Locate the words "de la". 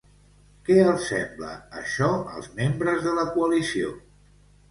3.09-3.27